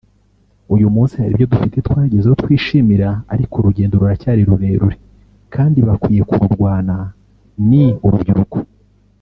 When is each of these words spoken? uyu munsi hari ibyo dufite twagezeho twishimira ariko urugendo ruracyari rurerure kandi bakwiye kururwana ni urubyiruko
uyu 0.73 0.87
munsi 0.95 1.13
hari 1.19 1.31
ibyo 1.33 1.47
dufite 1.53 1.77
twagezeho 1.87 2.35
twishimira 2.41 3.09
ariko 3.33 3.53
urugendo 3.57 3.93
ruracyari 4.01 4.41
rurerure 4.49 4.97
kandi 5.53 5.77
bakwiye 5.87 6.21
kururwana 6.29 6.95
ni 7.69 7.85
urubyiruko 8.07 8.57